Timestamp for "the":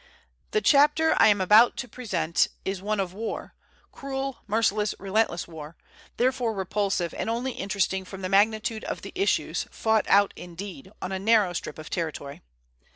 0.49-0.61, 8.23-8.27, 9.03-9.11